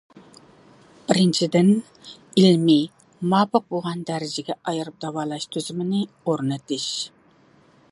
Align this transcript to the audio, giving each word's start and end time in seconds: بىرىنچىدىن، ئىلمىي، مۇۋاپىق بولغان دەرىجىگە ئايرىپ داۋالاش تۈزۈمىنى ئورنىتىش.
بىرىنچىدىن، 1.09 1.67
ئىلمىي، 2.43 2.81
مۇۋاپىق 3.33 3.67
بولغان 3.75 4.03
دەرىجىگە 4.09 4.57
ئايرىپ 4.73 4.99
داۋالاش 5.07 5.49
تۈزۈمىنى 5.57 6.03
ئورنىتىش. 6.25 6.91